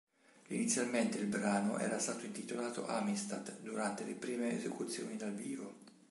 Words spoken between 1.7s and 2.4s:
era stato